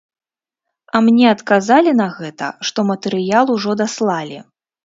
[0.97, 4.37] А мне адказалі на гэта, што матэрыял ужо даслалі.